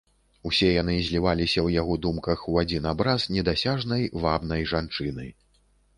[0.49, 5.29] Усе яны зліваліся ў яго думках у адзін абраз недасяжнай вабнай жанчыны.